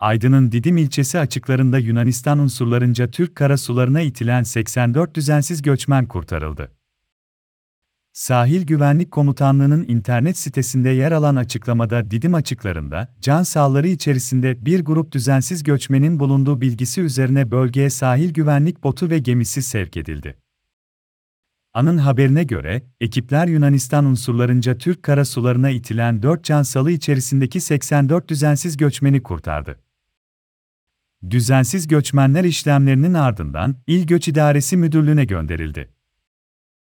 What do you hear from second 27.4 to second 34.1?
84 düzensiz göçmeni kurtardı. Düzensiz göçmenler işlemlerinin ardından İl